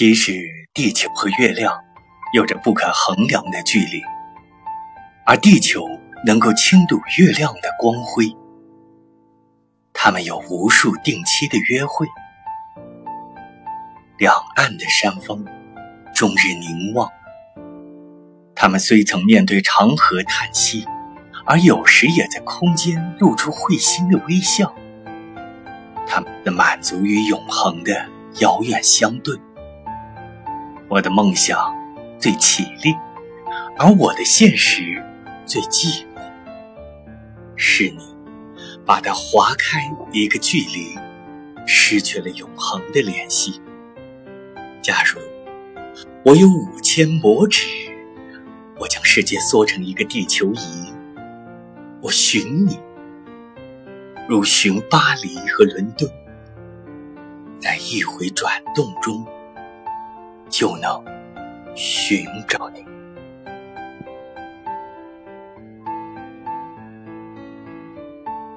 [0.00, 1.78] 即使地球和月亮
[2.32, 4.00] 有着不可衡量的距离，
[5.26, 5.86] 而地球
[6.24, 8.34] 能够轻睹月亮的光辉，
[9.92, 12.06] 他们有无数定期的约会。
[14.16, 15.44] 两岸的山峰
[16.14, 17.06] 终日凝望，
[18.54, 20.86] 他们虽曾面对长河叹息，
[21.44, 24.74] 而有时也在空间露出会心的微笑。
[26.06, 28.08] 他们的满足与永恒的
[28.38, 29.38] 遥远相对。
[30.90, 31.56] 我的梦想
[32.18, 32.92] 最绮丽，
[33.78, 35.00] 而我的现实
[35.46, 36.20] 最寂寞。
[37.54, 37.98] 是你
[38.84, 40.98] 把它划开一个距离，
[41.64, 43.62] 失去了永恒的联系。
[44.82, 45.20] 假如
[46.24, 47.68] 我有五千拇指，
[48.80, 50.92] 我将世界缩成一个地球仪，
[52.02, 52.76] 我寻你。
[54.28, 56.10] 如寻巴黎和伦敦，
[57.60, 59.24] 在一回转动中，
[60.60, 61.02] 就能
[61.74, 62.99] 寻找你。